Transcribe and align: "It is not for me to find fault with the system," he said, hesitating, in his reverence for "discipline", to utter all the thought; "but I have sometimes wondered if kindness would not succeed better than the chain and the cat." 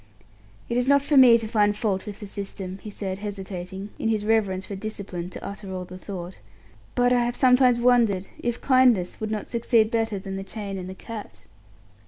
"It 0.67 0.77
is 0.77 0.87
not 0.87 1.03
for 1.03 1.15
me 1.15 1.37
to 1.37 1.47
find 1.47 1.77
fault 1.77 2.07
with 2.07 2.21
the 2.21 2.25
system," 2.25 2.79
he 2.81 2.89
said, 2.89 3.19
hesitating, 3.19 3.91
in 3.99 4.09
his 4.09 4.25
reverence 4.25 4.65
for 4.65 4.75
"discipline", 4.75 5.29
to 5.29 5.45
utter 5.45 5.71
all 5.71 5.85
the 5.85 5.95
thought; 5.99 6.39
"but 6.95 7.13
I 7.13 7.23
have 7.23 7.35
sometimes 7.35 7.79
wondered 7.79 8.27
if 8.39 8.59
kindness 8.61 9.19
would 9.21 9.29
not 9.29 9.47
succeed 9.51 9.91
better 9.91 10.17
than 10.17 10.37
the 10.37 10.43
chain 10.43 10.79
and 10.79 10.89
the 10.89 10.95
cat." 10.95 11.45